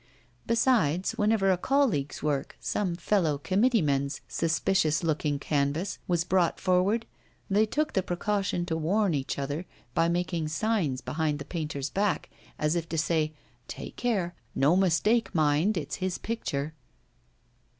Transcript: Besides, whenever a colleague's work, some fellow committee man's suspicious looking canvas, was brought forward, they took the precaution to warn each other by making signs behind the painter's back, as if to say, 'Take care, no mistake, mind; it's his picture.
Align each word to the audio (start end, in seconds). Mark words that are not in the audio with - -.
Besides, 0.47 1.11
whenever 1.11 1.51
a 1.51 1.57
colleague's 1.59 2.23
work, 2.23 2.57
some 2.59 2.95
fellow 2.95 3.37
committee 3.37 3.83
man's 3.83 4.21
suspicious 4.27 5.03
looking 5.03 5.37
canvas, 5.37 5.99
was 6.07 6.23
brought 6.23 6.59
forward, 6.59 7.05
they 7.51 7.67
took 7.67 7.93
the 7.93 8.01
precaution 8.01 8.65
to 8.65 8.75
warn 8.75 9.13
each 9.13 9.37
other 9.37 9.67
by 9.93 10.09
making 10.09 10.47
signs 10.47 11.01
behind 11.01 11.37
the 11.37 11.45
painter's 11.45 11.91
back, 11.91 12.31
as 12.57 12.75
if 12.75 12.89
to 12.89 12.97
say, 12.97 13.33
'Take 13.67 13.95
care, 13.95 14.33
no 14.55 14.75
mistake, 14.75 15.35
mind; 15.35 15.77
it's 15.77 15.97
his 15.97 16.17
picture. 16.17 16.73